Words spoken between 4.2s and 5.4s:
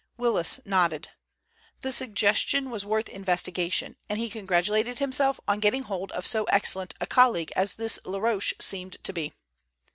congratulated himself